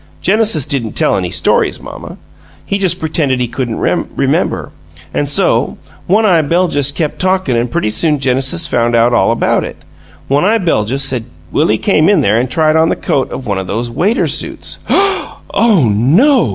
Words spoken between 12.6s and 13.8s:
on the coat of one of